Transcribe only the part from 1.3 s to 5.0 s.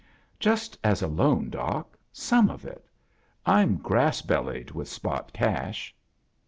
Doc— some of it. Fm grass bellied with